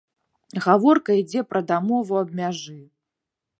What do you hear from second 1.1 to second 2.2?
ідзе пра дамову